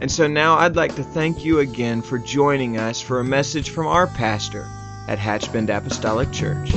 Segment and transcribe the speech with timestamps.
[0.00, 3.68] And so now I'd like to thank you again for joining us for a message
[3.68, 4.66] from our pastor
[5.08, 6.70] at Hatchbend Apostolic Church.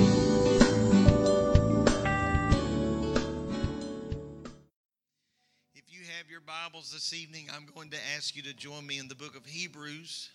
[5.73, 8.99] If you have your Bibles this evening, I'm going to ask you to join me
[8.99, 10.29] in the book of Hebrews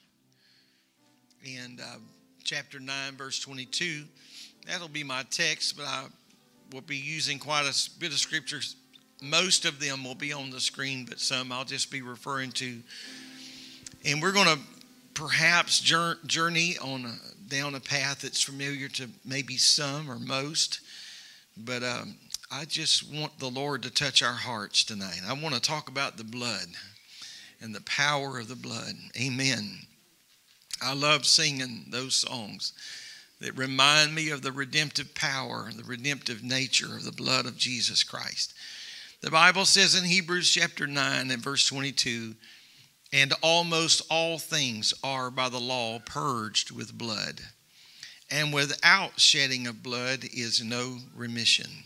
[1.46, 1.96] and uh,
[2.42, 4.04] chapter 9, verse 22.
[4.66, 6.06] That'll be my text, but I
[6.72, 8.76] will be using quite a bit of scriptures.
[9.20, 12.80] Most of them will be on the screen, but some I'll just be referring to.
[14.04, 14.58] And we're going to
[15.14, 20.80] perhaps journey on a, down a path that's familiar to maybe some or most,
[21.56, 22.16] but um,
[22.50, 25.20] I just want the Lord to touch our hearts tonight.
[25.26, 26.68] I want to talk about the blood
[27.60, 28.94] and the power of the blood.
[29.20, 29.80] Amen.
[30.80, 32.72] I love singing those songs
[33.40, 38.04] that remind me of the redemptive power, the redemptive nature of the blood of Jesus
[38.04, 38.54] Christ.
[39.20, 42.36] The Bible says in Hebrews chapter 9 and verse 22
[43.12, 47.40] and almost all things are by the law purged with blood,
[48.30, 51.84] and without shedding of blood is no remission.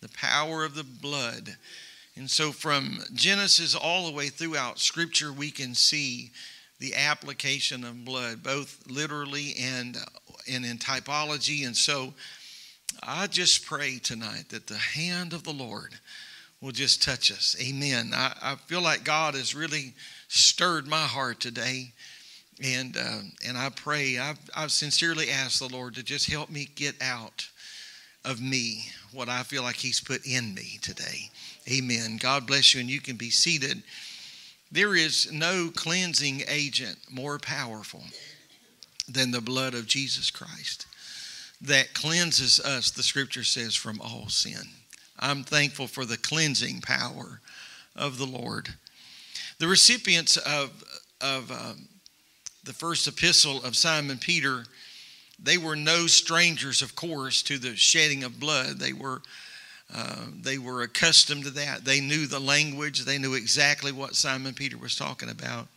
[0.00, 1.56] The power of the blood.
[2.16, 6.30] And so, from Genesis all the way throughout Scripture, we can see
[6.78, 9.98] the application of blood, both literally and,
[10.50, 11.66] and in typology.
[11.66, 12.14] And so,
[13.02, 15.98] I just pray tonight that the hand of the Lord
[16.62, 17.56] will just touch us.
[17.60, 18.12] Amen.
[18.14, 19.92] I, I feel like God has really
[20.28, 21.92] stirred my heart today.
[22.64, 26.68] And, uh, and I pray, I've, I've sincerely asked the Lord to just help me
[26.76, 27.48] get out
[28.24, 31.30] of me what I feel like He's put in me today.
[31.68, 32.18] Amen.
[32.20, 33.82] God bless you, and you can be seated.
[34.70, 38.04] There is no cleansing agent more powerful
[39.08, 40.86] than the blood of Jesus Christ
[41.62, 44.68] that cleanses us, the scripture says, from all sin.
[45.22, 47.40] I'm thankful for the cleansing power
[47.94, 48.68] of the Lord.
[49.60, 50.84] The recipients of,
[51.20, 51.88] of um,
[52.64, 54.64] the first epistle of Simon Peter,
[55.40, 58.80] they were no strangers, of course, to the shedding of blood.
[58.80, 59.22] They were,
[59.94, 61.84] uh, they were accustomed to that.
[61.84, 65.68] They knew the language, they knew exactly what Simon Peter was talking about.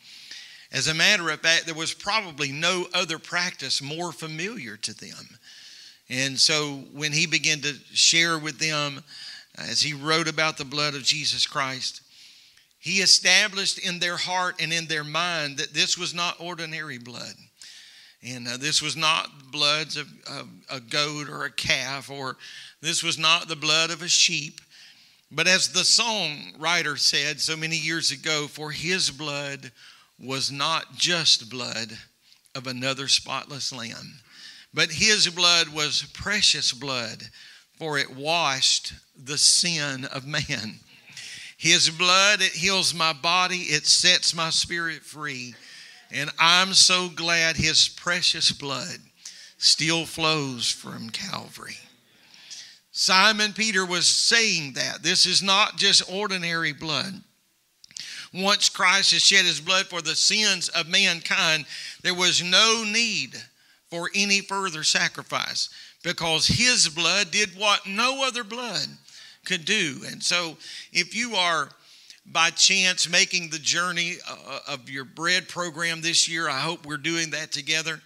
[0.72, 5.38] As a matter of fact, there was probably no other practice more familiar to them.
[6.10, 9.04] And so when he began to share with them,
[9.58, 12.02] as he wrote about the blood of Jesus Christ,
[12.80, 17.34] he established in their heart and in their mind that this was not ordinary blood.
[18.24, 22.38] And uh, this was not blood of, of a goat or a calf, or
[22.82, 24.62] this was not the blood of a sheep.
[25.32, 29.72] But as the songwriter said so many years ago, for his blood
[30.20, 31.92] was not just blood
[32.56, 34.20] of another spotless lamb,
[34.74, 37.24] but his blood was precious blood,
[37.78, 40.80] for it washed the sin of man.
[41.58, 45.56] His blood, it heals my body, it sets my spirit free.
[46.12, 49.00] And I'm so glad His precious blood
[49.58, 51.78] still flows from Calvary.
[52.92, 57.22] Simon Peter was saying that this is not just ordinary blood.
[58.34, 61.66] Once Christ has shed his blood for the sins of mankind,
[62.04, 63.36] there was no need
[63.90, 65.70] for any further sacrifice
[66.06, 68.88] because his blood did what no other blood
[69.44, 70.02] could do.
[70.08, 70.56] And so,
[70.94, 71.70] if you are
[72.32, 76.98] by chance making the journey uh, of your bread program this year, I hope we're
[76.98, 78.00] doing that together.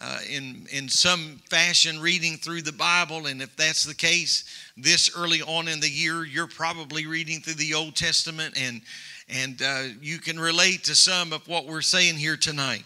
[0.00, 4.44] Uh, in in some fashion, reading through the Bible, and if that's the case,
[4.76, 8.82] this early on in the year, you're probably reading through the Old Testament, and
[9.28, 12.84] and uh, you can relate to some of what we're saying here tonight.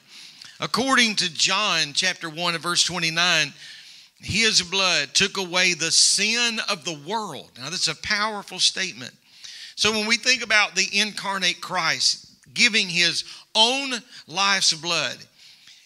[0.59, 3.53] According to John chapter one and verse twenty nine,
[4.23, 7.51] his blood took away the sin of the world.
[7.59, 9.13] Now, that's a powerful statement.
[9.75, 13.25] So, when we think about the incarnate Christ giving his
[13.55, 13.95] own
[14.29, 15.17] life's blood,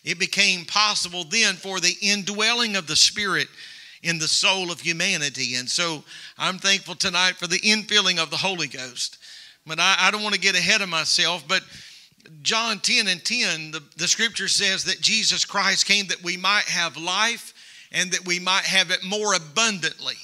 [0.05, 3.49] it became possible then for the indwelling of the Spirit
[4.03, 5.55] in the soul of humanity.
[5.55, 6.05] And so,
[6.37, 9.17] I'm thankful tonight for the infilling of the Holy Ghost.
[9.67, 11.63] But I, I don't want to get ahead of myself, but
[12.43, 16.65] John 10 and 10, the, the scripture says that Jesus Christ came that we might
[16.65, 17.55] have life
[17.93, 20.17] and that we might have it more abundantly.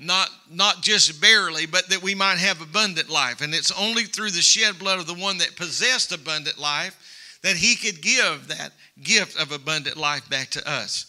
[0.00, 3.42] not, not just barely, but that we might have abundant life.
[3.42, 7.56] And it's only through the shed blood of the one that possessed abundant life that
[7.56, 8.72] he could give that
[9.02, 11.06] gift of abundant life back to us.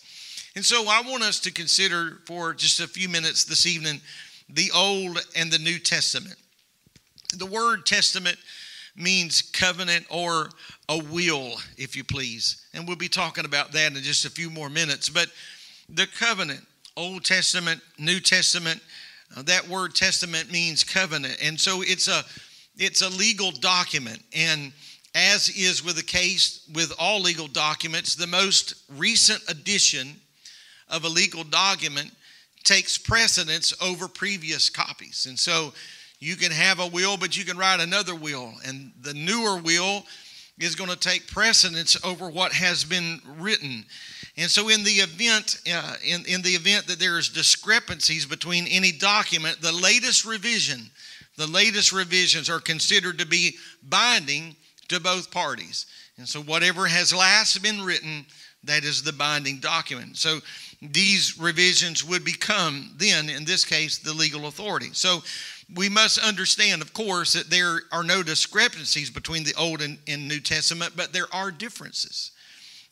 [0.56, 4.02] And so I want us to consider for just a few minutes this evening
[4.50, 6.36] the Old and the New Testament.
[7.38, 8.38] The word testament
[8.98, 10.50] means covenant or
[10.90, 12.66] a will, if you please.
[12.74, 15.08] And we'll be talking about that in just a few more minutes.
[15.08, 15.30] But
[15.94, 16.62] the covenant,
[16.98, 18.82] Old Testament, New Testament,
[19.36, 21.38] uh, that word testament means covenant.
[21.42, 22.24] And so it's a
[22.78, 24.72] it's a legal document and
[25.14, 30.16] as is with the case with all legal documents, the most recent addition
[30.90, 32.12] of a legal document
[32.64, 35.26] takes precedence over previous copies.
[35.28, 35.74] And so
[36.20, 38.54] you can have a will, but you can write another will.
[38.66, 40.06] And the newer will
[40.60, 43.86] is going to take precedence over what has been written.
[44.38, 48.66] And so, in the event, uh, in, in the event that there is discrepancies between
[48.68, 50.90] any document, the latest revision,
[51.38, 54.56] the latest revisions are considered to be binding
[54.88, 55.86] to both parties.
[56.18, 58.26] And so, whatever has last been written,
[58.64, 60.18] that is the binding document.
[60.18, 60.40] So,
[60.82, 64.92] these revisions would become then, in this case, the legal authority.
[64.94, 65.24] So,
[65.74, 70.28] we must understand, of course, that there are no discrepancies between the Old and, and,
[70.28, 72.32] New Testament, but there are differences.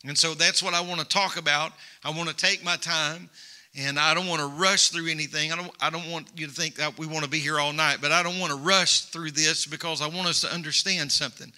[0.06, 1.72] And so that's what I want to talk about.
[2.04, 3.28] I want to take my time,
[3.76, 5.52] and I don't want to rush through anything.
[5.52, 7.72] I don't, I don't want you to think that we want to be here all
[7.72, 11.12] night, but I don't want to rush through this because I want us to understand
[11.12, 11.52] something.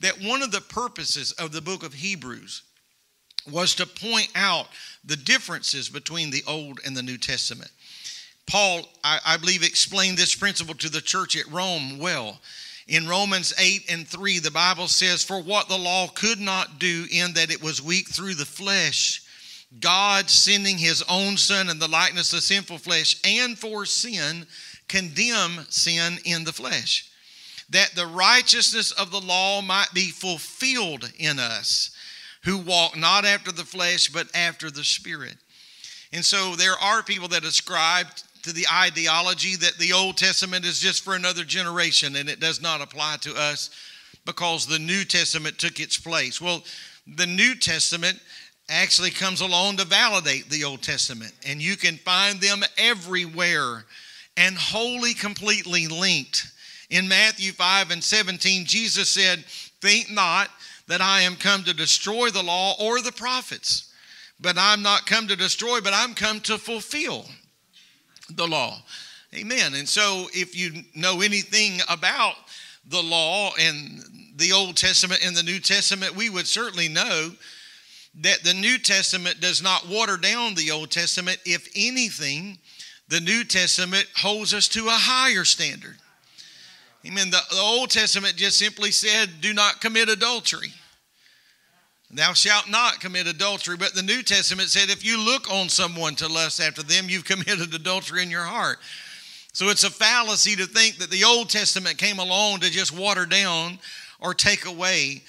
[0.00, 2.62] That one of the purposes of the book of Hebrews
[3.50, 4.68] was to point out
[5.04, 7.70] the differences between the Old and the New Testament.
[8.46, 12.40] Paul, I, I, believe, explained this principle to the church at Rome well.
[12.90, 17.06] In Romans 8 and 3, the Bible says, For what the law could not do,
[17.08, 19.22] in that it was weak through the flesh,
[19.78, 24.44] God sending his own Son in the likeness of sinful flesh, and for sin,
[24.88, 27.08] condemn sin in the flesh,
[27.68, 31.92] that the righteousness of the law might be fulfilled in us,
[32.42, 35.36] who walk not after the flesh, but after the Spirit.
[36.12, 38.08] And so there are people that ascribe
[38.42, 42.60] to the ideology that the Old Testament is just for another generation and it does
[42.60, 43.70] not apply to us
[44.24, 46.40] because the New Testament took its place.
[46.40, 46.62] Well,
[47.06, 48.18] the New Testament
[48.68, 53.84] actually comes along to validate the Old Testament, and you can find them everywhere
[54.36, 56.46] and wholly completely linked.
[56.88, 59.44] In Matthew 5 and 17, Jesus said,
[59.80, 60.48] Think not
[60.86, 63.92] that I am come to destroy the law or the prophets,
[64.40, 67.26] but I'm not come to destroy, but I'm come to fulfill
[68.36, 68.82] the law.
[69.34, 69.74] Amen.
[69.74, 72.34] And so, if you know anything about
[72.88, 74.02] the law and
[74.36, 77.30] the Old Testament and the New Testament, we would certainly know
[78.22, 81.38] that the New Testament does not water down the Old Testament.
[81.44, 82.58] If anything,
[83.08, 85.96] the New Testament holds us to a higher standard.
[87.06, 87.30] Amen.
[87.30, 90.72] The, the Old Testament just simply said, do not commit adultery.
[92.12, 93.76] Thou shalt not commit adultery.
[93.76, 97.24] But the New Testament said if you look on someone to lust after them, you've
[97.24, 98.78] committed adultery in your heart.
[99.52, 103.26] So it's a fallacy to think that the Old Testament came along to just water
[103.26, 103.78] down
[104.20, 105.22] or take away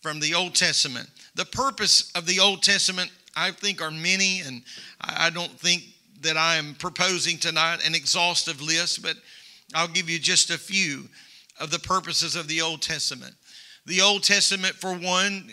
[0.00, 1.08] from the Old Testament.
[1.34, 4.62] The purpose of the Old Testament, I think, are many, and
[5.00, 5.84] I don't think
[6.22, 9.16] that I am proposing tonight an exhaustive list, but
[9.74, 11.08] I'll give you just a few
[11.60, 13.34] of the purposes of the Old Testament.
[13.86, 15.52] The Old Testament, for one,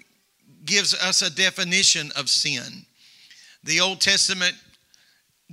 [0.65, 2.85] gives us a definition of sin.
[3.63, 4.55] The Old Testament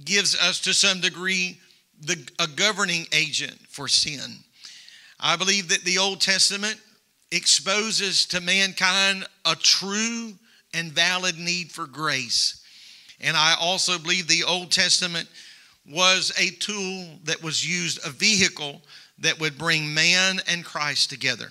[0.04, 1.58] gives us, to some degree,
[2.00, 4.38] the, a governing agent for sin.
[5.20, 6.80] I believe that the Old Testament
[7.30, 10.32] exposes to mankind a true
[10.74, 12.62] and valid need for grace.
[13.20, 15.28] And I also believe the Old Testament
[15.88, 18.82] was a tool that was used, a vehicle
[19.18, 21.48] that would bring man and Christ together.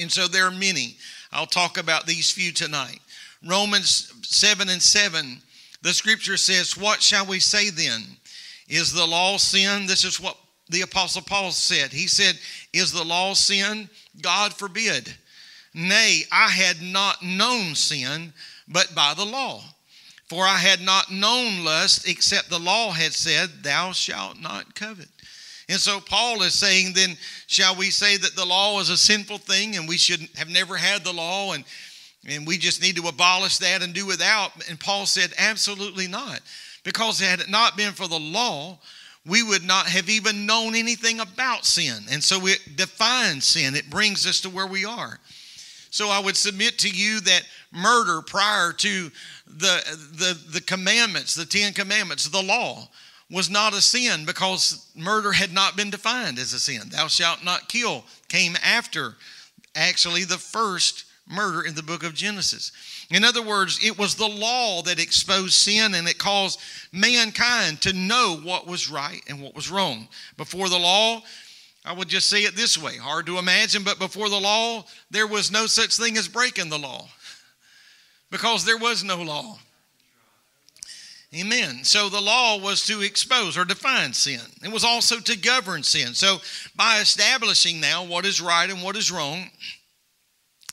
[0.00, 0.96] And so there are many.
[1.32, 3.00] I'll talk about these few tonight.
[3.46, 5.40] Romans 7 and 7,
[5.82, 8.02] the scripture says, What shall we say then?
[8.68, 9.86] Is the law sin?
[9.86, 10.36] This is what
[10.68, 11.92] the Apostle Paul said.
[11.92, 12.38] He said,
[12.72, 13.88] Is the law sin?
[14.20, 15.12] God forbid.
[15.74, 18.32] Nay, I had not known sin,
[18.68, 19.62] but by the law.
[20.26, 25.08] For I had not known lust, except the law had said, Thou shalt not covet.
[25.70, 29.38] And so Paul is saying, then, shall we say that the law is a sinful
[29.38, 31.64] thing and we should have never had the law and,
[32.28, 34.50] and we just need to abolish that and do without?
[34.68, 36.40] And Paul said, absolutely not.
[36.82, 38.80] Because had it not been for the law,
[39.24, 42.02] we would not have even known anything about sin.
[42.10, 45.20] And so it defines sin, it brings us to where we are.
[45.90, 49.10] So I would submit to you that murder prior to
[49.46, 52.88] the, the, the commandments, the Ten Commandments, the law,
[53.30, 56.82] was not a sin because murder had not been defined as a sin.
[56.90, 59.14] Thou shalt not kill came after
[59.74, 62.72] actually the first murder in the book of Genesis.
[63.10, 66.60] In other words, it was the law that exposed sin and it caused
[66.92, 70.08] mankind to know what was right and what was wrong.
[70.36, 71.22] Before the law,
[71.84, 75.26] I would just say it this way hard to imagine, but before the law, there
[75.26, 77.08] was no such thing as breaking the law
[78.30, 79.58] because there was no law.
[81.32, 81.84] Amen.
[81.84, 84.40] So the law was to expose or define sin.
[84.64, 86.12] It was also to govern sin.
[86.14, 86.38] So
[86.74, 89.48] by establishing now what is right and what is wrong,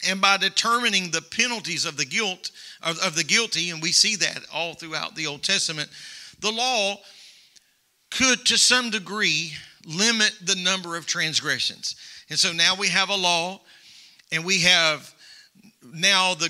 [0.07, 4.15] and by determining the penalties of the guilt of, of the guilty, and we see
[4.15, 5.89] that all throughout the Old Testament,
[6.39, 6.95] the law
[8.09, 9.53] could to some degree
[9.85, 11.95] limit the number of transgressions.
[12.29, 13.61] And so now we have a law,
[14.31, 15.13] and we have
[15.93, 16.49] now the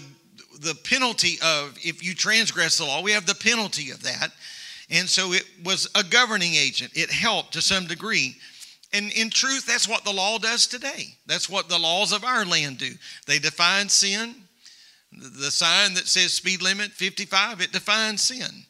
[0.61, 4.31] the penalty of if you transgress the law, we have the penalty of that.
[4.89, 6.91] And so it was a governing agent.
[6.95, 8.35] It helped to some degree.
[8.93, 11.17] And in truth, that's what the law does today.
[11.25, 12.91] That's what the laws of our land do.
[13.25, 14.35] They define sin.
[15.11, 18.63] The sign that says speed limit 55, it defines sin.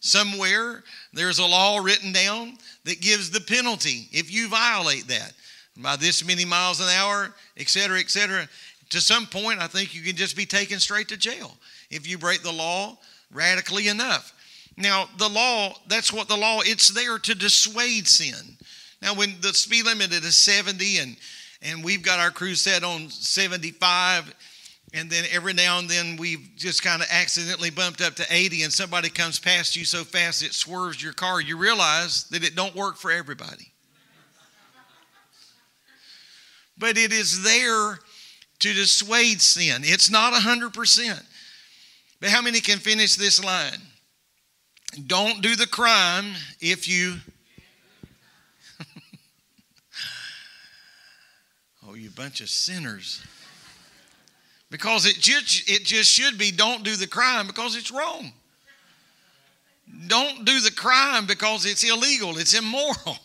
[0.00, 0.82] Somewhere
[1.12, 5.32] there's a law written down that gives the penalty if you violate that
[5.76, 8.48] by this many miles an hour, et cetera, et cetera
[8.90, 11.56] to some point, I think you can just be taken straight to jail
[11.90, 12.98] if you break the law
[13.32, 14.32] radically enough.
[14.76, 18.56] Now, the law, that's what the law, it's there to dissuade sin.
[19.02, 21.16] Now, when the speed limit is 70 and
[21.62, 24.34] and we've got our crew set on 75
[24.92, 28.62] and then every now and then we've just kind of accidentally bumped up to 80
[28.62, 32.56] and somebody comes past you so fast it swerves your car you realize that it
[32.56, 33.72] don't work for everybody
[36.78, 37.98] but it is there
[38.60, 39.82] to dissuade sin.
[39.84, 41.22] It's not 100%.
[42.20, 43.80] But how many can finish this line?
[45.06, 47.16] Don't do the crime if you.
[51.86, 53.22] oh, you bunch of sinners.
[54.70, 58.32] Because it just, it just should be don't do the crime because it's wrong.
[60.06, 63.18] Don't do the crime because it's illegal, it's immoral.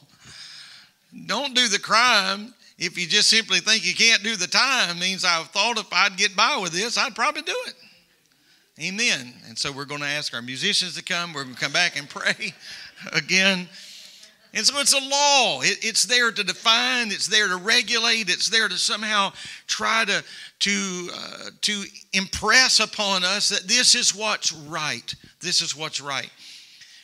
[1.27, 5.23] Don't do the crime if you just simply think you can't do the time, means
[5.23, 7.73] I've thought if I'd get by with this, I'd probably do it.
[8.81, 9.33] Amen.
[9.47, 11.31] And so we're going to ask our musicians to come.
[11.31, 12.53] We're going to come back and pray
[13.13, 13.69] again.
[14.53, 15.61] And so it's a law.
[15.61, 17.11] It, it's there to define.
[17.11, 18.29] It's there to regulate.
[18.29, 19.31] It's there to somehow
[19.67, 20.23] try to
[20.59, 25.13] to uh, to impress upon us that this is what's right.
[25.41, 26.29] This is what's right.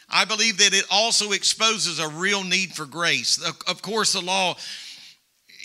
[0.10, 3.38] I believe that it also exposes a real need for grace.
[3.38, 4.56] Of, of course, the law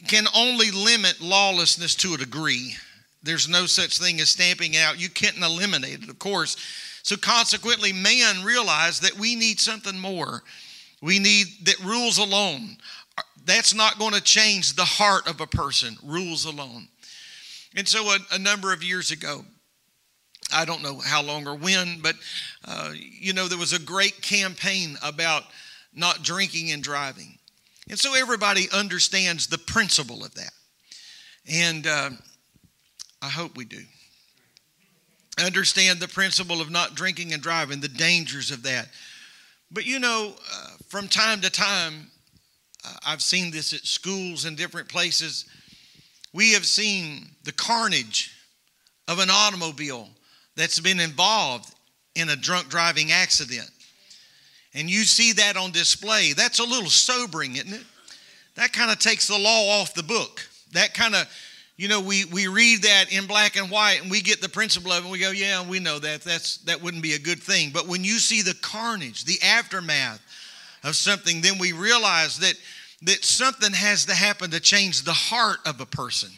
[0.07, 2.77] can only limit lawlessness to a degree.
[3.23, 5.01] There's no such thing as stamping out.
[5.01, 6.57] You can't eliminate it, of course.
[7.03, 10.43] So consequently, man realized that we need something more.
[11.03, 12.77] We need that rules alone.
[13.45, 16.89] That's not going to change the heart of a person, rules alone.
[17.77, 19.45] And so a, a number of years ago,
[20.53, 22.17] I don't know how long or when, but
[22.65, 25.45] uh, you know, there was a great campaign about
[25.95, 27.36] not drinking and driving.
[27.89, 30.53] And so everybody understands the principle of that.
[31.51, 32.11] And uh,
[33.23, 33.83] I hope we do.
[35.39, 38.89] Understand the principle of not drinking and driving, the dangers of that.
[39.71, 42.11] But you know, uh, from time to time,
[42.85, 45.45] uh, I've seen this at schools and different places.
[46.33, 48.33] We have seen the carnage
[49.09, 50.09] of an automobile
[50.57, 51.73] that's been involved
[52.15, 53.71] in a drunk driving accident
[54.77, 57.85] and you see that on display, that's a little sobering, isn't it?
[58.57, 60.47] That kind of takes the law off the book.
[60.73, 61.27] That kind of,
[61.79, 64.93] you know, we, we read that in black and white and we get the principle
[64.93, 66.21] of it and we go, yeah, we know that.
[66.21, 67.71] That's, that wouldn't be a good thing.
[67.73, 70.21] But when you see the carnage, the aftermath
[70.85, 72.55] of something, then we realize that,
[73.03, 76.31] that something has to happen to change the heart of a person.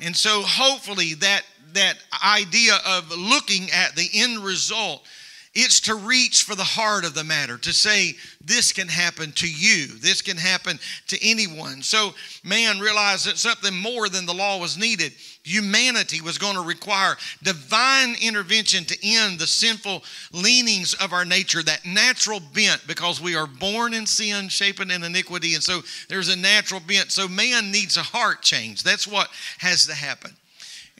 [0.00, 1.42] And so hopefully that,
[1.74, 5.06] that idea of looking at the end result
[5.54, 9.46] it's to reach for the heart of the matter, to say, this can happen to
[9.46, 10.78] you, this can happen
[11.08, 11.82] to anyone.
[11.82, 15.12] So man realized that something more than the law was needed.
[15.44, 21.62] Humanity was going to require divine intervention to end the sinful leanings of our nature,
[21.62, 25.54] that natural bent, because we are born in sin, shapen in iniquity.
[25.54, 27.12] And so there's a natural bent.
[27.12, 28.82] So man needs a heart change.
[28.82, 29.28] That's what
[29.58, 30.32] has to happen.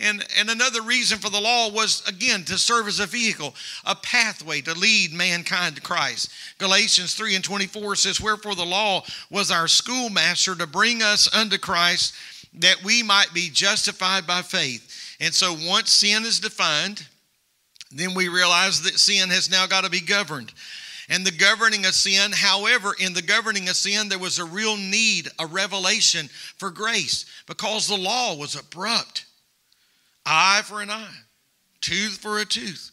[0.02, 3.54] And, and another reason for the law was, again, to serve as a vehicle,
[3.85, 6.28] a pathway to lead mankind to Christ.
[6.59, 11.56] Galatians 3 and 24 says, Wherefore the law was our schoolmaster to bring us unto
[11.56, 12.14] Christ
[12.54, 15.16] that we might be justified by faith.
[15.21, 17.06] And so once sin is defined,
[17.92, 20.52] then we realize that sin has now got to be governed.
[21.09, 22.32] and the governing of sin.
[22.32, 27.26] However, in the governing of sin, there was a real need, a revelation for grace
[27.47, 29.26] because the law was abrupt
[30.25, 31.14] eye for an eye,
[31.81, 32.91] tooth for a tooth.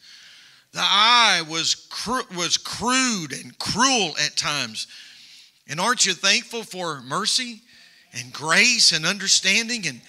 [0.71, 1.87] The eye was,
[2.35, 4.87] was crude and cruel at times.
[5.67, 7.61] And aren't you thankful for mercy
[8.13, 9.87] and grace and understanding?
[9.87, 10.01] And,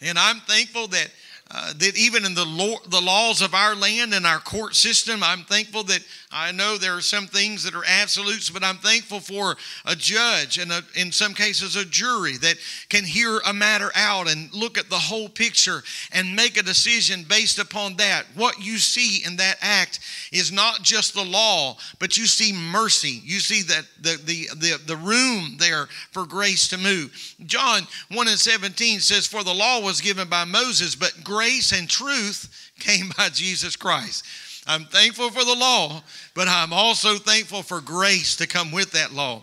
[0.00, 1.10] and I'm thankful that
[1.50, 5.22] uh, that even in the, law, the laws of our land and our court system,
[5.22, 6.00] I'm thankful that
[6.34, 10.58] I know there are some things that are absolutes, but I'm thankful for a judge
[10.58, 12.56] and a, in some cases a jury that
[12.88, 17.24] can hear a matter out and look at the whole picture and make a decision
[17.28, 18.24] based upon that.
[18.34, 20.00] What you see in that act
[20.32, 23.20] is not just the law, but you see mercy.
[23.22, 27.12] You see that the, the, the, the room there for grace to move.
[27.46, 31.88] John 1 and 17 says, For the law was given by Moses, but grace and
[31.88, 34.24] truth came by Jesus Christ.
[34.66, 36.02] I'm thankful for the law,
[36.34, 39.42] but I'm also thankful for grace to come with that law.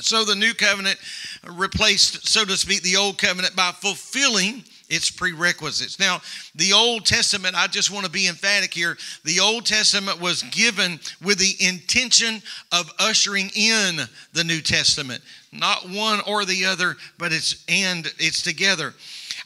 [0.00, 0.98] So the new covenant
[1.44, 5.98] replaced, so to speak, the old covenant by fulfilling its prerequisites.
[5.98, 6.20] Now,
[6.54, 8.96] the Old Testament, I just want to be emphatic here.
[9.24, 14.00] The Old Testament was given with the intention of ushering in
[14.32, 15.22] the New Testament.
[15.52, 18.94] Not one or the other, but it's and it's together.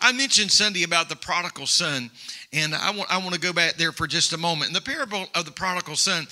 [0.00, 2.10] I mentioned Sunday about the prodigal son,
[2.52, 4.68] and I want, I want to go back there for just a moment.
[4.68, 6.26] In the parable of the prodigal son,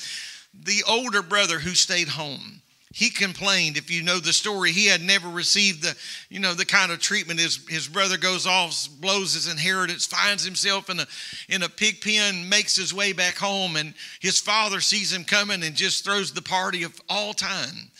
[0.54, 2.60] the older brother who stayed home,
[2.92, 5.96] he complained if you know the story he had never received the
[6.28, 10.44] you know the kind of treatment his his brother goes off blows his inheritance finds
[10.44, 11.06] himself in a
[11.48, 15.62] in a pig pen makes his way back home and his father sees him coming
[15.62, 17.90] and just throws the party of all time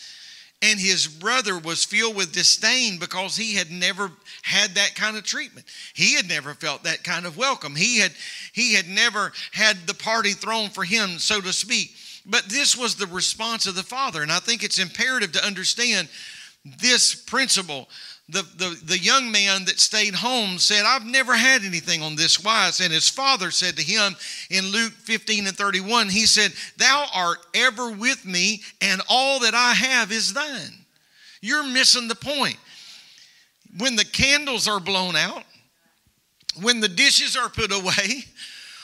[0.61, 4.11] and his brother was filled with disdain because he had never
[4.43, 5.65] had that kind of treatment.
[5.93, 7.75] He had never felt that kind of welcome.
[7.75, 8.11] He had
[8.53, 11.95] he had never had the party thrown for him, so to speak.
[12.25, 16.07] But this was the response of the father, and I think it's imperative to understand
[16.63, 17.89] this principle
[18.29, 22.41] the, the, the young man that stayed home said, I've never had anything on this
[22.41, 22.79] wise.
[22.79, 24.15] And his father said to him
[24.49, 29.53] in Luke 15 and 31, he said, Thou art ever with me, and all that
[29.53, 30.85] I have is thine.
[31.41, 32.57] You're missing the point.
[33.77, 35.43] When the candles are blown out,
[36.61, 38.25] when the dishes are put away,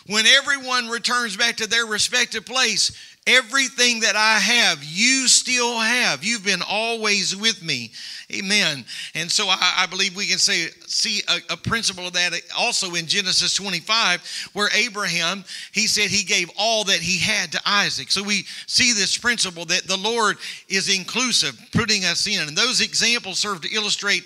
[0.08, 2.91] when everyone returns back to their respective place,
[3.28, 6.24] everything that I have, you still have.
[6.24, 7.91] You've been always with me.
[8.34, 8.84] Amen.
[9.15, 12.96] And so I, I believe we can say see a, a, principle of that also
[12.96, 18.12] in Genesis 25, where Abraham he said he gave all that he had to Isaac.
[18.12, 22.48] So we see this principle that the Lord is inclusive, putting us in.
[22.48, 24.24] And those examples serve to illustrate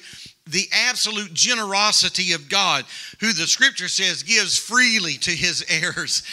[0.52, 2.86] the absolute generosity of God,
[3.20, 6.24] who the scripture says gives freely to his heirs.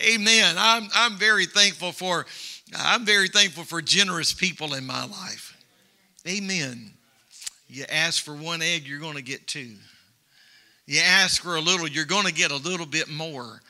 [0.00, 0.56] Amen.
[0.58, 2.26] I'm, I'm very thankful for
[2.76, 5.56] I'm very thankful for generous people in my life.
[6.26, 6.90] Amen.
[7.68, 9.74] You ask for one egg, you're going to get two.
[10.86, 13.60] You ask for a little, you're going to get a little bit more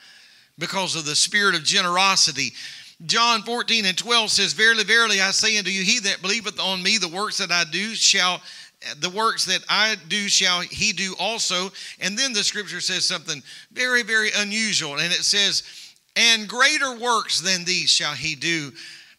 [0.57, 2.53] because of the spirit of generosity.
[3.05, 6.81] John 14 and 12 says, Verily, verily, I say unto you, he that believeth on
[6.81, 8.41] me, the works that I do shall
[8.99, 11.71] the works that I do shall he do also.
[11.99, 14.93] And then the scripture says something very, very unusual.
[14.97, 15.63] And it says,
[16.15, 18.71] And greater works than these shall he do,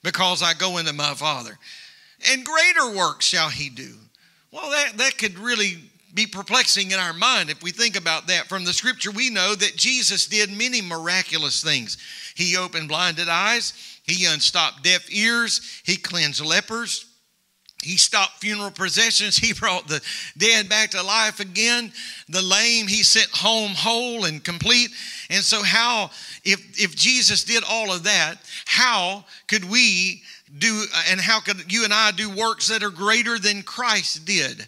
[0.02, 1.58] because I go into my Father.
[2.30, 3.94] And greater works shall he do.
[4.50, 5.78] Well, that, that could really
[6.14, 8.46] be perplexing in our mind if we think about that.
[8.46, 11.98] From the scripture, we know that Jesus did many miraculous things.
[12.34, 17.07] He opened blinded eyes, he unstopped deaf ears, he cleansed lepers.
[17.82, 19.36] He stopped funeral processions.
[19.36, 20.02] He brought the
[20.36, 21.92] dead back to life again.
[22.28, 24.90] The lame he sent home whole and complete.
[25.30, 26.10] And so, how,
[26.44, 28.36] if, if Jesus did all of that,
[28.66, 30.22] how could we
[30.58, 34.66] do, and how could you and I do works that are greater than Christ did?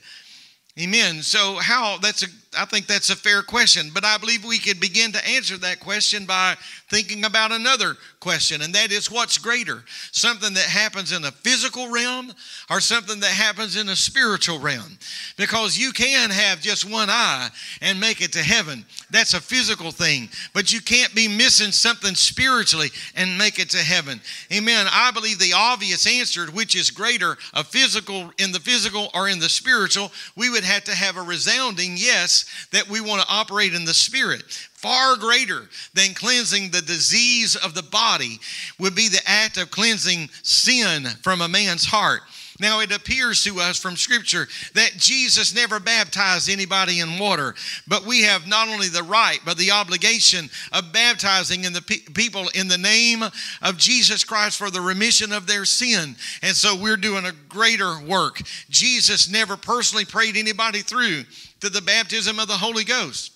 [0.78, 1.22] Amen.
[1.22, 2.26] So, how, that's a,
[2.58, 5.78] I think that's a fair question, but I believe we could begin to answer that
[5.78, 6.56] question by
[6.88, 9.84] thinking about another question, and that is what's greater?
[10.10, 12.32] Something that happens in a physical realm
[12.68, 14.98] or something that happens in a spiritual realm?
[15.36, 17.50] Because you can have just one eye
[17.82, 18.84] and make it to heaven.
[19.10, 23.78] That's a physical thing, but you can't be missing something spiritually and make it to
[23.78, 24.20] heaven.
[24.52, 24.88] Amen.
[24.90, 29.38] I believe the obvious answer, which is greater, a physical in the physical or in
[29.38, 32.39] the spiritual, we would have to have a resounding yes
[32.72, 34.42] that we want to operate in the spirit
[34.80, 38.38] far greater than cleansing the disease of the body
[38.78, 42.22] would be the act of cleansing sin from a man's heart.
[42.60, 47.54] Now, it appears to us from Scripture that Jesus never baptized anybody in water,
[47.88, 52.12] but we have not only the right, but the obligation of baptizing in the pe-
[52.12, 53.22] people in the name
[53.62, 56.16] of Jesus Christ for the remission of their sin.
[56.42, 58.42] And so we're doing a greater work.
[58.68, 61.24] Jesus never personally prayed anybody through
[61.60, 63.32] to the baptism of the Holy Ghost.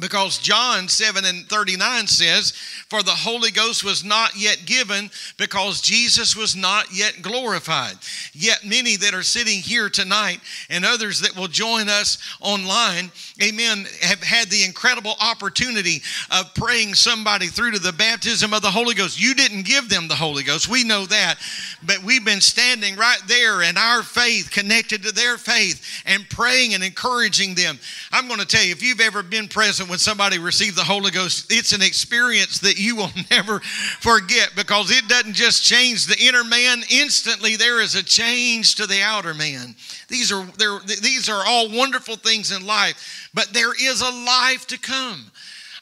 [0.00, 2.52] Because John 7 and 39 says,
[2.88, 7.94] For the Holy Ghost was not yet given because Jesus was not yet glorified.
[8.32, 13.10] Yet many that are sitting here tonight and others that will join us online,
[13.42, 18.70] amen, have had the incredible opportunity of praying somebody through to the baptism of the
[18.70, 19.20] Holy Ghost.
[19.20, 21.36] You didn't give them the Holy Ghost, we know that,
[21.84, 26.74] but we've been standing right there in our faith, connected to their faith, and praying
[26.74, 27.78] and encouraging them.
[28.12, 31.10] I'm going to tell you, if you've ever been present, when somebody received the Holy
[31.10, 33.60] Ghost, it's an experience that you will never
[34.00, 36.82] forget because it doesn't just change the inner man.
[36.90, 39.74] Instantly, there is a change to the outer man.
[40.08, 40.46] These are,
[40.86, 45.30] these are all wonderful things in life, but there is a life to come.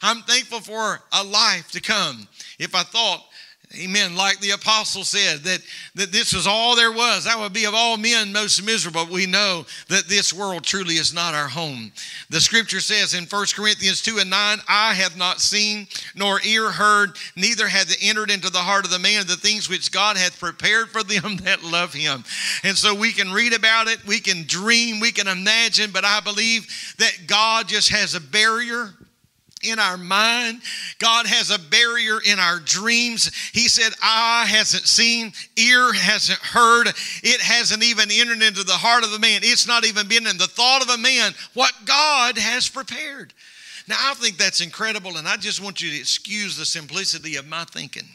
[0.01, 2.27] I'm thankful for a life to come.
[2.59, 3.23] If I thought
[3.75, 4.15] Amen.
[4.15, 5.59] Like the apostle said, that,
[5.95, 7.25] that this was all there was.
[7.25, 9.05] That would be of all men most miserable.
[9.11, 11.91] We know that this world truly is not our home.
[12.29, 16.71] The scripture says in 1 Corinthians 2 and 9, Eye have not seen, nor ear
[16.71, 20.15] heard, neither hath it entered into the heart of the man the things which God
[20.15, 22.23] hath prepared for them that love him.
[22.63, 26.21] And so we can read about it, we can dream, we can imagine, but I
[26.21, 28.93] believe that God just has a barrier
[29.63, 30.61] in our mind.
[30.99, 33.31] God has a barrier in our dreams.
[33.53, 39.03] He said, Eye hasn't seen, ear hasn't heard, it hasn't even entered into the heart
[39.03, 39.41] of a man.
[39.43, 43.33] It's not even been in the thought of a man what God has prepared.
[43.87, 47.47] Now, I think that's incredible, and I just want you to excuse the simplicity of
[47.47, 48.07] my thinking.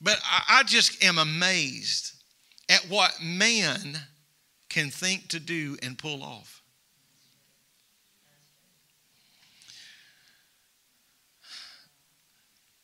[0.00, 2.12] But I, I just am amazed
[2.70, 3.98] at what man
[4.70, 6.59] can think to do and pull off.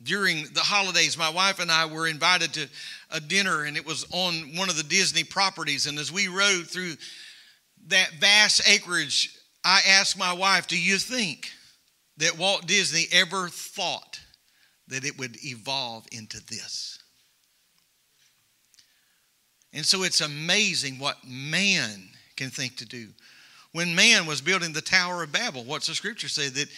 [0.06, 2.68] During the holidays, my wife and I were invited to
[3.10, 5.86] a dinner, and it was on one of the Disney properties.
[5.86, 6.94] And as we rode through
[7.88, 11.50] that vast acreage, I asked my wife, Do you think
[12.16, 14.20] that Walt Disney ever thought
[14.88, 16.98] that it would evolve into this?
[19.72, 23.08] And so it's amazing what man can think to do.
[23.72, 26.48] When man was building the Tower of Babel, what's the scripture say?
[26.48, 26.68] That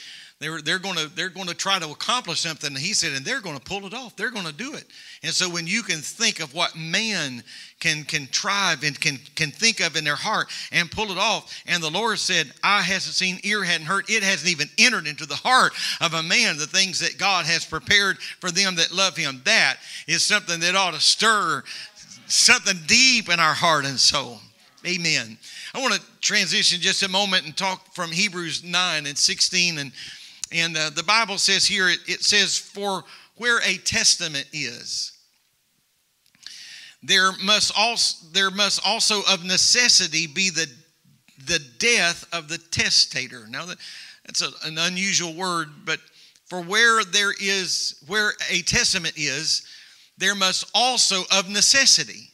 [0.41, 2.73] they're, they're going to they're going to try to accomplish something.
[2.77, 4.15] He said, and they're going to pull it off.
[4.15, 4.85] They're going to do it.
[5.25, 7.43] And so when you can think of what man
[7.81, 11.83] can contrive and can can think of in their heart and pull it off, and
[11.83, 15.35] the Lord said, "Eye hasn't seen, ear hadn't heard, it hasn't even entered into the
[15.35, 19.43] heart of a man the things that God has prepared for them that love Him."
[19.45, 21.65] That is something that ought to stir
[22.29, 24.39] something deep in our heart and soul.
[24.87, 25.37] Amen.
[25.75, 29.93] I want to transition just a moment and talk from Hebrews 9 and 16 and
[30.53, 33.05] and uh, the Bible says here, it, it says, For
[33.37, 35.13] where a testament is,
[37.03, 40.67] there must also, there must also of necessity be the,
[41.47, 43.47] the death of the testator.
[43.49, 43.79] Now, that,
[44.25, 46.01] that's a, an unusual word, but
[46.47, 49.67] for where there is, where a testament is,
[50.17, 52.31] there must also of necessity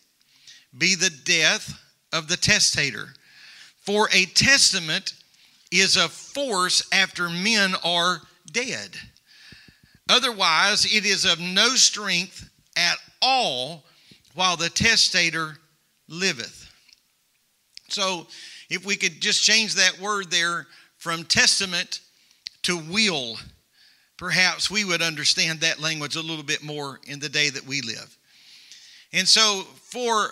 [0.79, 1.79] be the death
[2.13, 3.09] of the testator.
[3.81, 5.13] For a testament
[5.75, 8.97] is a force after men are dead.
[10.09, 13.85] Otherwise, it is of no strength at all
[14.35, 15.57] while the testator
[16.09, 16.71] liveth.
[17.89, 18.27] So,
[18.71, 22.01] if we could just change that word there from testament
[22.63, 23.37] to will,
[24.17, 27.81] perhaps we would understand that language a little bit more in the day that we
[27.83, 28.17] live.
[29.13, 30.31] And so, for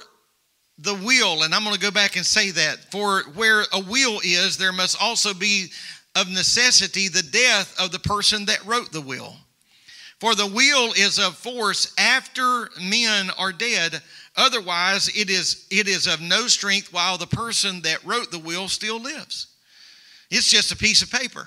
[0.83, 4.21] the will, and I'm going to go back and say that for where a will
[4.25, 5.69] is, there must also be
[6.17, 9.37] of necessity the death of the person that wrote the will.
[10.19, 14.01] For the will is of force after men are dead.
[14.37, 18.69] Otherwise, it is, it is of no strength while the person that wrote the will
[18.69, 19.49] still lives.
[20.31, 21.47] It's just a piece of paper.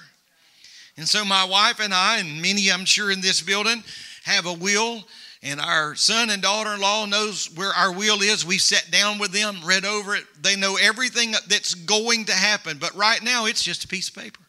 [0.98, 3.84] And so, my wife and I, and many I'm sure in this building,
[4.24, 5.04] have a will
[5.46, 8.44] and our son and daughter-in-law knows where our will is.
[8.44, 10.26] We sat down with them read over it.
[10.42, 12.80] They know everything that's going to happen.
[12.80, 14.42] But right now it's just a piece of paper.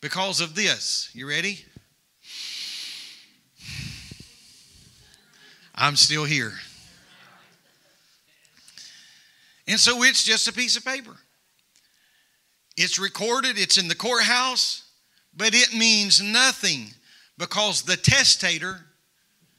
[0.00, 1.10] Because of this.
[1.12, 1.62] You ready?
[5.74, 6.54] I'm still here.
[9.68, 11.16] And so it's just a piece of paper.
[12.78, 13.58] It's recorded.
[13.58, 14.84] It's in the courthouse.
[15.36, 16.94] But it means nothing
[17.40, 18.78] because the testator,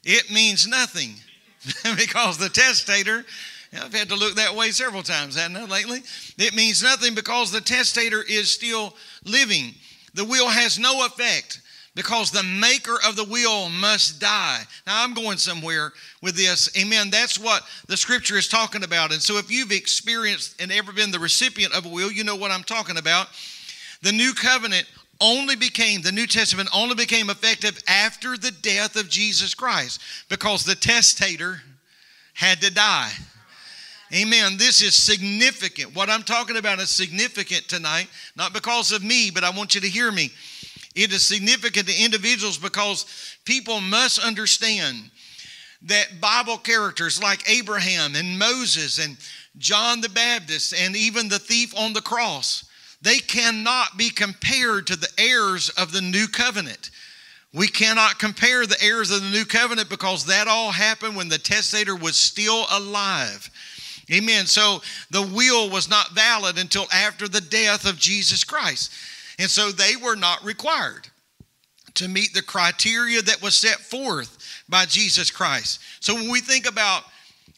[0.06, 1.15] it means nothing
[1.98, 3.26] because the testator,
[3.74, 6.02] I've had to look that way several times, haven't I, lately?
[6.38, 9.74] It means nothing because the testator is still living.
[10.13, 11.62] The will has no effect
[11.96, 14.62] because the maker of the will must die.
[14.86, 15.91] Now, I'm going somewhere
[16.22, 16.70] with this.
[16.78, 17.10] Amen.
[17.10, 19.12] That's what the scripture is talking about.
[19.12, 22.36] And so, if you've experienced and ever been the recipient of a will, you know
[22.36, 23.28] what I'm talking about.
[24.04, 24.88] The new covenant
[25.21, 30.65] only became, the New Testament only became effective after the death of Jesus Christ because
[30.65, 31.62] the testator
[32.34, 33.12] had to die.
[34.13, 34.57] Amen.
[34.57, 35.95] This is significant.
[35.95, 39.81] What I'm talking about is significant tonight, not because of me, but I want you
[39.81, 40.31] to hear me.
[40.95, 43.05] It is significant to individuals because
[43.45, 44.97] people must understand
[45.84, 49.17] that Bible characters like Abraham and Moses and
[49.57, 52.65] John the Baptist and even the thief on the cross,
[53.02, 56.92] they cannot be compared to the heirs of the new covenant.
[57.54, 61.38] We cannot compare the heirs of the new covenant because that all happened when the
[61.38, 63.50] testator was still alive.
[64.12, 64.46] Amen.
[64.46, 68.92] So the will was not valid until after the death of Jesus Christ.
[69.40, 71.08] And so they were not required
[71.96, 75.80] to meet the criteria that was set forth by Jesus Christ.
[76.00, 77.04] So when we think about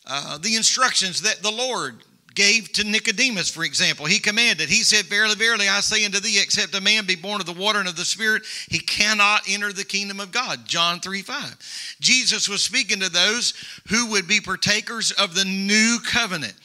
[0.06, 2.04] uh, the instructions that the Lord
[2.36, 6.40] gave to Nicodemus, for example, he commanded, He said, Verily, verily, I say unto thee,
[6.42, 9.72] except a man be born of the water and of the Spirit, he cannot enter
[9.72, 10.66] the kingdom of God.
[10.66, 11.96] John 3 5.
[12.00, 13.54] Jesus was speaking to those
[13.90, 16.56] who would be partakers of the new covenant.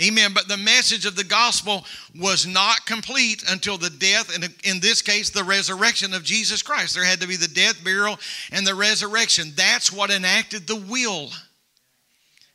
[0.00, 0.30] Amen.
[0.32, 1.84] But the message of the gospel
[2.16, 6.94] was not complete until the death, and in this case, the resurrection of Jesus Christ.
[6.94, 8.18] There had to be the death, burial,
[8.52, 9.52] and the resurrection.
[9.56, 11.30] That's what enacted the will.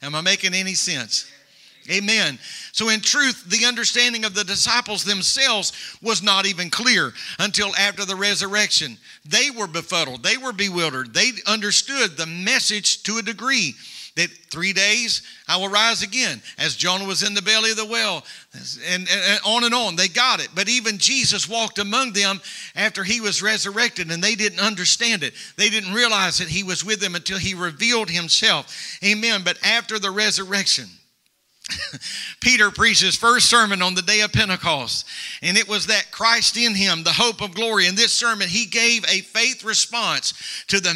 [0.01, 1.29] Am I making any sense?
[1.89, 2.39] Amen.
[2.71, 8.05] So, in truth, the understanding of the disciples themselves was not even clear until after
[8.05, 8.97] the resurrection.
[9.25, 13.75] They were befuddled, they were bewildered, they understood the message to a degree
[14.15, 17.85] that three days I will rise again, as Jonah was in the belly of the
[17.85, 19.95] whale, and, and, and, on and on.
[19.95, 20.49] They got it.
[20.53, 22.39] But even Jesus walked among them
[22.75, 25.33] after he was resurrected, and they didn't understand it.
[25.57, 28.99] They didn't realize that he was with them until he revealed himself.
[29.03, 29.41] Amen.
[29.43, 30.85] But after the resurrection,
[32.39, 35.07] Peter preached his first sermon on the day of Pentecost,
[35.41, 37.87] and it was that Christ in him, the hope of glory.
[37.87, 40.33] In this sermon, he gave a faith response
[40.67, 40.93] to the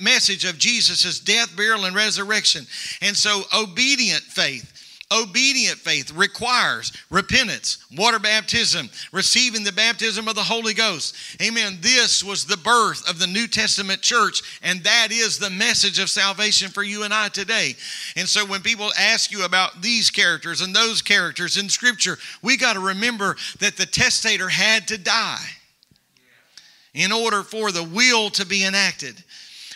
[0.00, 2.66] message of Jesus' death, burial, and resurrection.
[3.02, 4.77] And so, obedient faith
[5.10, 11.16] Obedient faith requires repentance, water baptism, receiving the baptism of the Holy Ghost.
[11.40, 11.78] Amen.
[11.80, 16.10] This was the birth of the New Testament church, and that is the message of
[16.10, 17.74] salvation for you and I today.
[18.16, 22.58] And so when people ask you about these characters and those characters in Scripture, we
[22.58, 25.46] got to remember that the testator had to die
[26.92, 29.22] in order for the will to be enacted.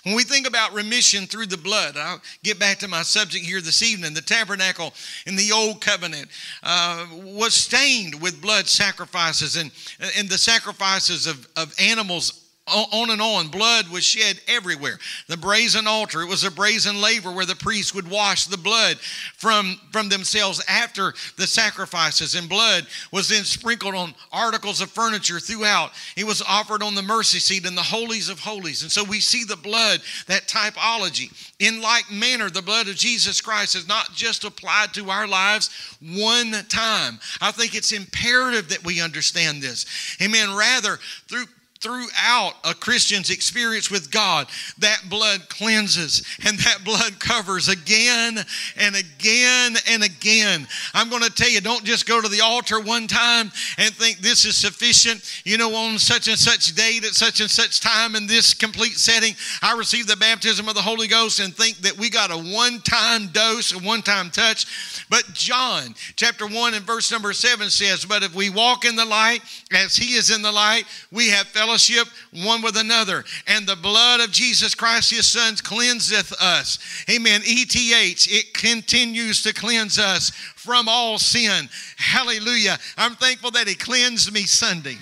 [0.04, 3.60] When we think about remission through the blood, I'll get back to my subject here
[3.60, 4.14] this evening.
[4.14, 4.92] The tabernacle
[5.26, 6.28] in the old covenant
[6.64, 9.70] uh, was stained with blood sacrifices and,
[10.18, 13.48] and the sacrifices of, of animals on and on.
[13.48, 14.98] Blood was shed everywhere.
[15.26, 18.98] The brazen altar, it was a brazen laver where the priest would wash the blood
[18.98, 22.36] from, from themselves after the sacrifices.
[22.36, 25.90] And blood was then sprinkled on articles of furniture throughout.
[26.16, 28.82] It was offered on the mercy seat in the holies of holies.
[28.82, 31.32] And so we see the blood, that typology.
[31.58, 35.96] In like manner, the blood of Jesus Christ is not just applied to our lives
[36.00, 37.18] one time.
[37.40, 40.16] I think it's imperative that we understand this.
[40.22, 40.54] Amen.
[40.54, 40.98] Rather,
[41.28, 41.46] through
[41.82, 44.46] throughout a Christian's experience with God,
[44.78, 48.38] that blood cleanses and that blood covers again
[48.76, 50.66] and again and again.
[50.94, 54.18] I'm going to tell you, don't just go to the altar one time and think
[54.18, 55.42] this is sufficient.
[55.44, 58.92] You know, on such and such date at such and such time in this complete
[58.92, 62.36] setting, I received the baptism of the Holy Ghost and think that we got a
[62.36, 65.06] one time dose, a one time touch.
[65.10, 69.04] But John chapter 1 and verse number 7 says, But if we walk in the
[69.04, 69.40] light
[69.72, 72.06] as he is in the light, we have fellowship fellowship
[72.44, 73.24] one with another.
[73.46, 76.78] And the blood of Jesus Christ, his son, cleanseth us.
[77.10, 77.40] Amen.
[77.44, 81.68] ETH, it continues to cleanse us from all sin.
[81.96, 82.78] Hallelujah.
[82.96, 84.98] I'm thankful that he cleansed me Sunday.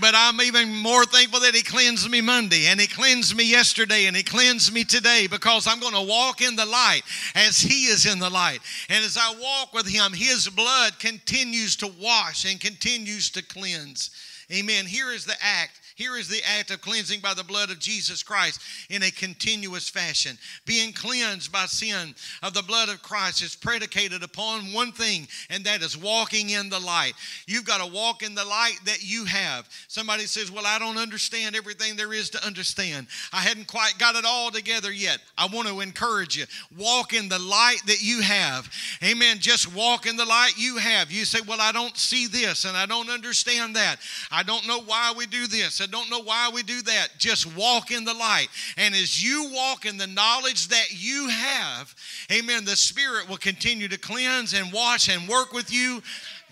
[0.00, 4.06] But I'm even more thankful that He cleansed me Monday and He cleansed me yesterday
[4.06, 7.02] and He cleansed me today because I'm going to walk in the light
[7.34, 8.60] as He is in the light.
[8.88, 14.10] And as I walk with Him, His blood continues to wash and continues to cleanse.
[14.52, 14.84] Amen.
[14.84, 18.24] Here is the act Here is the act of cleansing by the blood of Jesus
[18.24, 18.60] Christ
[18.90, 20.36] in a continuous fashion.
[20.66, 25.62] Being cleansed by sin of the blood of Christ is predicated upon one thing, and
[25.64, 27.12] that is walking in the light.
[27.46, 29.68] You've got to walk in the light that you have.
[29.86, 33.06] Somebody says, Well, I don't understand everything there is to understand.
[33.32, 35.18] I hadn't quite got it all together yet.
[35.38, 36.46] I want to encourage you.
[36.76, 38.68] Walk in the light that you have.
[39.04, 39.36] Amen.
[39.38, 41.12] Just walk in the light you have.
[41.12, 43.98] You say, Well, I don't see this and I don't understand that.
[44.32, 45.80] I don't know why we do this.
[45.92, 47.08] Don't know why we do that.
[47.18, 48.48] Just walk in the light.
[48.76, 51.94] And as you walk in the knowledge that you have,
[52.32, 56.02] amen, the Spirit will continue to cleanse and wash and work with you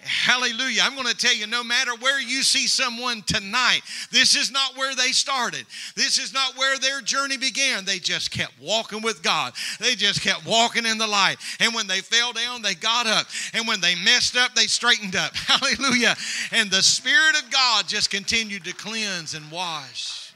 [0.03, 0.83] Hallelujah.
[0.83, 4.77] I'm going to tell you no matter where you see someone tonight, this is not
[4.77, 5.67] where they started.
[5.95, 7.85] This is not where their journey began.
[7.85, 9.53] They just kept walking with God.
[9.79, 11.37] They just kept walking in the light.
[11.61, 13.27] And when they fell down, they got up.
[13.53, 15.33] And when they messed up, they straightened up.
[15.37, 16.17] Hallelujah.
[16.53, 20.33] And the Spirit of God just continued to cleanse and wash.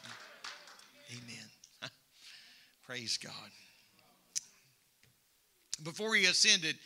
[1.11, 1.47] Amen.
[2.87, 3.33] Praise God.
[5.83, 6.77] Before he ascended,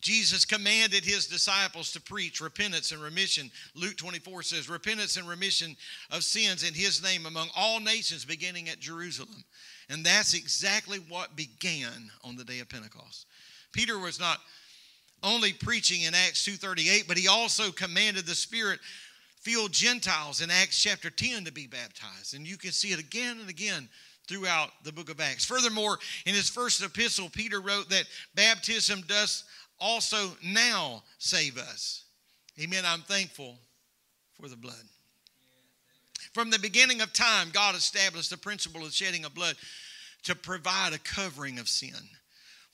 [0.00, 3.50] Jesus commanded his disciples to preach repentance and remission.
[3.74, 5.76] Luke 24 says, Repentance and remission
[6.10, 9.44] of sins in his name among all nations, beginning at Jerusalem.
[9.90, 13.26] And that's exactly what began on the day of Pentecost.
[13.72, 14.38] Peter was not
[15.22, 18.80] only preaching in Acts 2:38, but he also commanded the Spirit
[19.40, 22.34] filled Gentiles in Acts chapter 10 to be baptized.
[22.34, 23.88] And you can see it again and again
[24.28, 25.44] throughout the book of Acts.
[25.44, 29.44] Furthermore, in his first epistle, Peter wrote that baptism does
[29.80, 32.04] also now save us.
[32.60, 32.84] Amen.
[32.86, 33.58] I'm thankful
[34.40, 34.74] for the blood.
[36.32, 39.56] From the beginning of time, God established the principle of shedding of blood
[40.24, 41.92] to provide a covering of sin.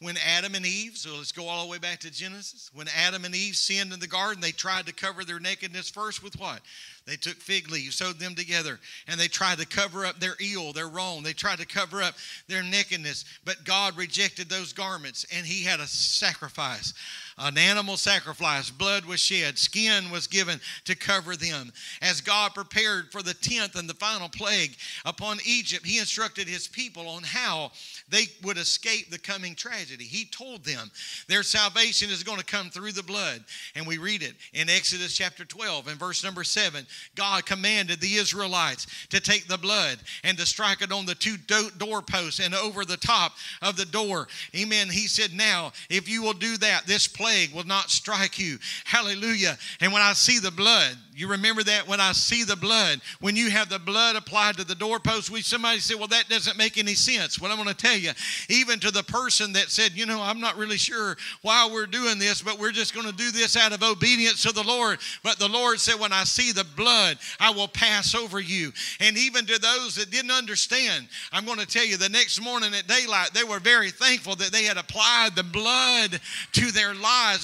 [0.01, 2.71] When Adam and Eve, so let's go all the way back to Genesis.
[2.75, 6.23] When Adam and Eve sinned in the garden, they tried to cover their nakedness first
[6.23, 6.61] with what?
[7.07, 10.73] They took fig leaves, sewed them together, and they tried to cover up their ill,
[10.73, 11.23] their wrong.
[11.23, 12.15] They tried to cover up
[12.49, 13.25] their nakedness.
[13.45, 16.93] But God rejected those garments, and He had a sacrifice
[17.39, 21.73] an animal sacrifice, blood was shed, skin was given to cover them.
[22.03, 26.69] As God prepared for the tenth and the final plague upon Egypt, He instructed His
[26.69, 27.73] people on how
[28.09, 30.05] they would escape the coming tragedy.
[30.05, 30.91] He told them
[31.29, 33.45] their salvation is going to come through the blood.
[33.75, 36.87] And we read it in Exodus chapter 12 and verse number 7.
[37.15, 41.37] God commanded the Israelites to take the blood and to strike it on the two
[41.79, 44.29] doorposts and over the top of the door.
[44.55, 44.89] Amen.
[44.89, 47.09] He said, Now, if you will do that, this
[47.53, 48.59] will not strike you.
[48.85, 49.57] Hallelujah.
[49.81, 53.37] And when I see the blood, you remember that when I see the blood, when
[53.37, 56.77] you have the blood applied to the doorpost, we somebody said, Well, that doesn't make
[56.77, 57.41] any sense.
[57.41, 58.11] Well, I'm going to tell you,
[58.49, 62.19] even to the person that said, You know, I'm not really sure why we're doing
[62.19, 64.99] this, but we're just going to do this out of obedience to the Lord.
[65.23, 68.73] But the Lord said, When I see the blood, I will pass over you.
[68.99, 72.75] And even to those that didn't understand, I'm going to tell you, the next morning
[72.75, 76.21] at daylight, they were very thankful that they had applied the blood
[76.53, 76.95] to their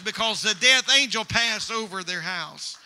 [0.03, 2.77] because the death angel passed over their house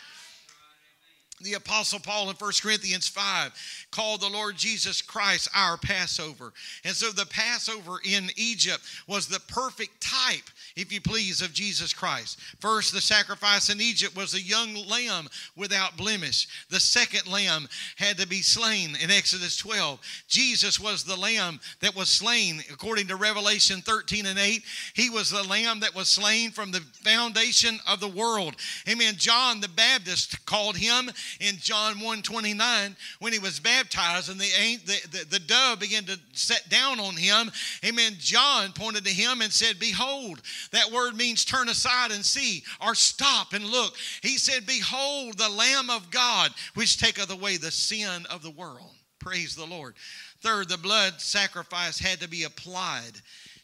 [1.44, 3.53] the Apostle Paul in 1 Corinthians 5
[3.90, 6.53] called the Lord Jesus Christ our Passover.
[6.85, 10.44] And so the Passover in Egypt was the perfect type
[10.76, 12.38] if you please, of Jesus Christ.
[12.60, 16.48] First, the sacrifice in Egypt was a young lamb without blemish.
[16.70, 20.00] The second lamb had to be slain in Exodus 12.
[20.26, 24.62] Jesus was the lamb that was slain according to Revelation 13 and 8.
[24.94, 28.56] He was the lamb that was slain from the foundation of the world.
[28.88, 29.14] Amen.
[29.16, 31.10] John the Baptist called him
[31.40, 34.50] in John 1 29 when he was baptized and the,
[34.84, 37.50] the, the, the dove began to set down on him.
[37.84, 38.14] Amen.
[38.18, 40.40] John pointed to him and said, Behold,
[40.72, 43.94] that word means turn aside and see or stop and look.
[44.22, 48.90] He said, Behold the Lamb of God, which taketh away the sin of the world.
[49.18, 49.94] Praise the Lord.
[50.40, 53.12] Third, the blood sacrifice had to be applied.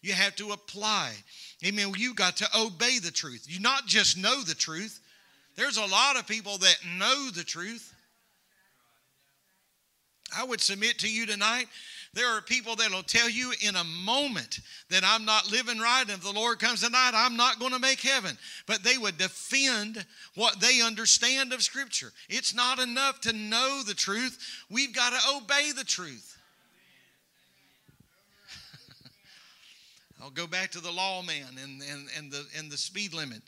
[0.03, 1.13] You have to apply.
[1.65, 1.93] Amen.
[1.97, 3.45] You got to obey the truth.
[3.47, 5.01] You not just know the truth.
[5.57, 7.93] There's a lot of people that know the truth.
[10.37, 11.67] I would submit to you tonight
[12.13, 16.03] there are people that will tell you in a moment that I'm not living right,
[16.03, 18.37] and if the Lord comes tonight, I'm not going to make heaven.
[18.67, 22.13] But they would defend what they understand of Scripture.
[22.29, 26.37] It's not enough to know the truth, we've got to obey the truth.
[30.23, 33.43] I'll go back to the lawman and, and, and, the, and the speed limit.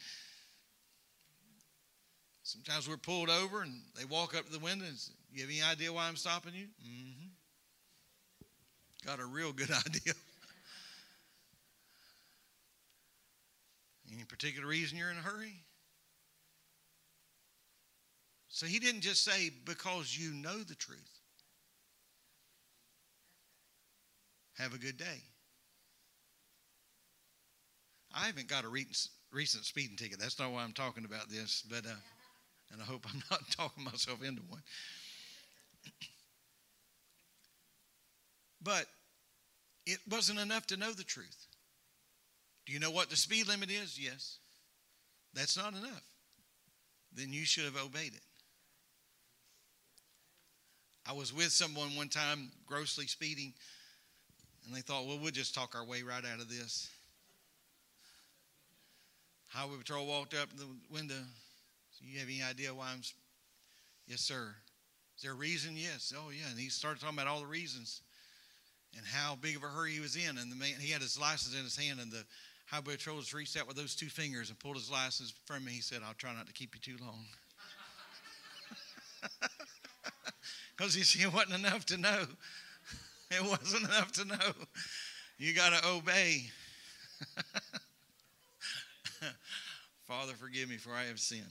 [2.44, 5.50] Sometimes we're pulled over and they walk up to the window and say, You have
[5.50, 6.66] any idea why I'm stopping you?
[6.86, 7.21] Mm-hmm.
[9.04, 10.14] Got a real good idea.
[14.12, 15.64] Any particular reason you're in a hurry?
[18.48, 21.20] So he didn't just say, because you know the truth.
[24.58, 25.22] Have a good day.
[28.14, 30.18] I haven't got a recent speeding ticket.
[30.20, 31.94] That's not why I'm talking about this, but uh,
[32.70, 34.62] and I hope I'm not talking myself into one.
[38.62, 38.86] but
[39.86, 41.46] it wasn't enough to know the truth.
[42.66, 43.98] Do you know what the speed limit is?
[43.98, 44.38] Yes.
[45.34, 46.04] That's not enough.
[47.14, 48.22] Then you should have obeyed it.
[51.06, 53.52] I was with someone one time grossly speeding,
[54.64, 56.88] and they thought, well, we'll just talk our way right out of this.
[59.48, 61.20] Highway Patrol walked up the window.
[61.90, 63.02] So you have any idea why I'm?
[64.06, 64.54] Yes, sir.
[65.16, 65.72] Is there a reason?
[65.76, 66.12] Yes.
[66.16, 66.48] Oh, yeah.
[66.50, 68.00] And he started talking about all the reasons
[68.96, 70.38] and how big of a hurry he was in.
[70.38, 72.24] And the man, he had his license in his hand, and the
[72.66, 75.72] highway patrol just reached out with those two fingers and pulled his license from me.
[75.72, 77.24] He said, "I'll try not to keep you too long."
[80.76, 82.26] Because he said it wasn't enough to know.
[83.30, 84.52] It wasn't enough to know.
[85.38, 86.50] You got to obey.
[90.06, 91.46] Father, forgive me for I have sinned.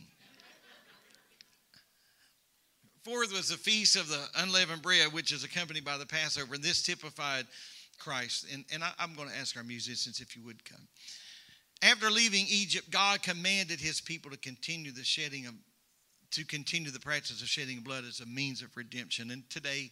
[3.03, 6.53] Fourth was the feast of the unleavened bread, which is accompanied by the Passover.
[6.53, 7.47] And this typified
[7.97, 8.45] Christ.
[8.53, 10.87] And, and I, I'm going to ask our musicians if you would come.
[11.81, 15.53] After leaving Egypt, God commanded his people to continue the shedding of
[16.31, 19.31] to continue the practice of shedding blood as a means of redemption.
[19.31, 19.91] And today,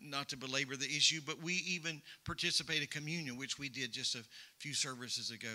[0.00, 4.14] not to belabor the issue, but we even participate in communion, which we did just
[4.14, 4.22] a
[4.58, 5.48] few services ago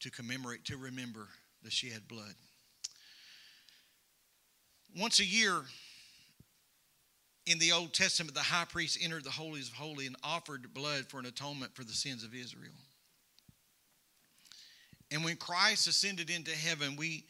[0.00, 1.28] to commemorate, to remember
[1.62, 2.34] the shed blood.
[4.96, 5.62] Once a year
[7.46, 11.06] in the Old Testament, the high priest entered the holies of holy and offered blood
[11.08, 12.72] for an atonement for the sins of Israel.
[15.10, 17.24] And when Christ ascended into heaven, we,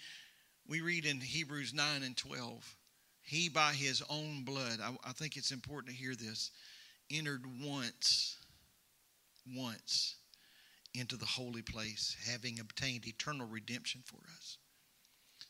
[0.68, 2.76] we read in Hebrews 9 and 12,
[3.22, 6.50] he by his own blood, I, I think it's important to hear this,
[7.10, 8.36] entered once,
[9.56, 10.16] once
[10.94, 14.58] into the holy place, having obtained eternal redemption for us.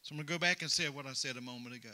[0.03, 1.91] So I'm going to go back and say what I said a moment ago.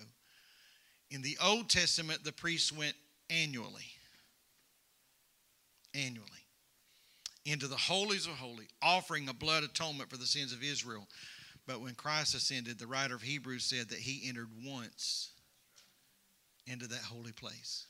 [1.10, 2.94] In the Old Testament, the priests went
[3.28, 3.86] annually,
[5.94, 6.26] annually,
[7.44, 11.08] into the holies of holy, offering a blood atonement for the sins of Israel.
[11.66, 15.30] But when Christ ascended, the writer of Hebrews said that he entered once
[16.66, 17.86] into that holy place.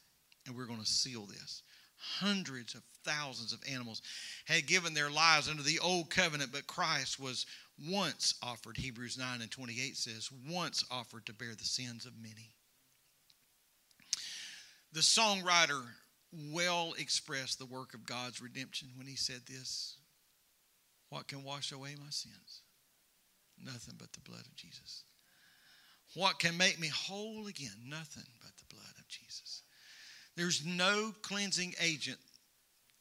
[0.46, 1.62] And we're going to seal this
[2.00, 4.00] hundreds of thousands of animals
[4.46, 7.44] had given their lives under the old covenant, but Christ was
[7.90, 12.54] once offered, Hebrews 9 and 28 says, once offered to bear the sins of many.
[14.92, 15.82] The songwriter
[16.32, 19.96] well expressed the work of God's redemption when he said this
[21.10, 22.62] What can wash away my sins?
[23.62, 25.04] Nothing but the blood of Jesus.
[26.14, 27.76] What can make me whole again?
[27.86, 29.62] Nothing but the blood of Jesus.
[30.36, 32.18] There's no cleansing agent.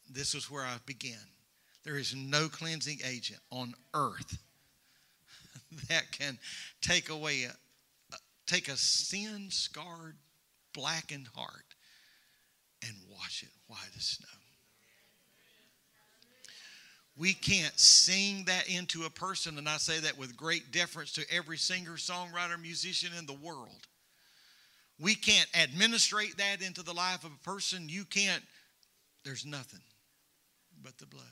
[0.09, 1.17] This is where I began.
[1.83, 4.37] There is no cleansing agent on earth
[5.89, 6.37] that can
[6.81, 8.15] take away a,
[8.45, 10.17] take a sin scarred,
[10.73, 11.68] blackened heart
[12.85, 14.27] and wash it white as snow.
[17.17, 21.25] We can't sing that into a person, and I say that with great deference to
[21.29, 23.87] every singer, songwriter, musician in the world.
[24.99, 27.89] We can't administrate that into the life of a person.
[27.89, 28.43] You can't,
[29.25, 29.81] there's nothing
[30.81, 31.25] but the blood.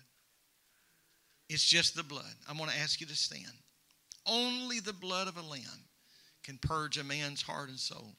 [1.50, 2.26] It's just the blood.
[2.50, 3.46] I'm going to ask you to stand.
[4.26, 5.86] Only the blood of a lamb
[6.44, 8.14] can purge a man's heart and soul.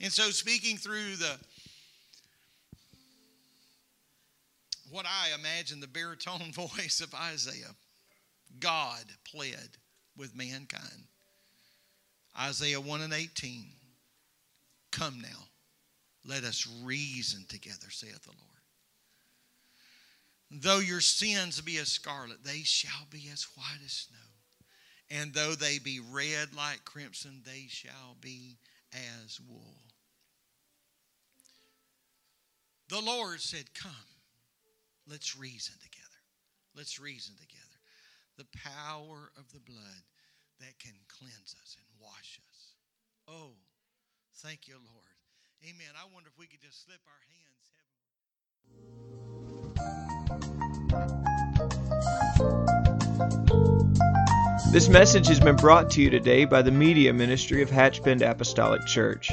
[0.00, 1.38] And so, speaking through the
[4.90, 7.74] what I imagine the baritone voice of Isaiah,
[8.60, 9.78] God pled
[10.16, 11.04] with mankind.
[12.38, 13.66] Isaiah 1 and 18.
[14.92, 15.48] Come now,
[16.24, 18.56] let us reason together, saith the Lord.
[20.50, 24.16] Though your sins be as scarlet, they shall be as white as snow.
[25.10, 28.56] And though they be red like crimson, they shall be
[28.92, 29.76] as wool.
[32.88, 33.92] The Lord said, Come,
[35.08, 36.20] let's reason together.
[36.74, 37.78] Let's reason together.
[38.36, 40.02] The power of the blood
[40.60, 42.74] that can cleanse us and wash us.
[43.28, 43.56] Oh,
[44.42, 45.16] Thank you, Lord.
[45.64, 45.88] Amen.
[45.96, 47.70] I wonder if we could just slip our hands.
[54.72, 58.20] This message has been brought to you today by the media ministry of Hatch Bend
[58.20, 59.32] Apostolic Church.